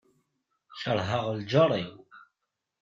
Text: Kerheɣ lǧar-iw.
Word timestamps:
Kerheɣ 0.81 1.25
lǧar-iw. 1.39 1.95